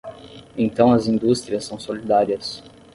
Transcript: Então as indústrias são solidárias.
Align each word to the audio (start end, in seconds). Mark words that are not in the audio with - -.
Então 0.57 0.91
as 0.91 1.05
indústrias 1.05 1.63
são 1.65 1.79
solidárias. 1.79 2.63